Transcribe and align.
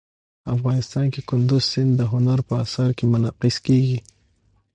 افغانستان 0.55 1.05
کې 1.13 1.21
کندز 1.29 1.63
سیند 1.71 1.91
د 1.97 2.01
هنر 2.13 2.39
په 2.47 2.53
اثار 2.63 2.89
کې 2.97 3.05
منعکس 3.13 3.55
کېږي. 3.65 3.99